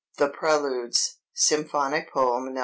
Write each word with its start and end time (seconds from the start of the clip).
"THE 0.17 0.29
PRELUDES," 0.29 1.19
SYMPHONIC 1.35 2.11
POEM 2.11 2.55
(No. 2.55 2.59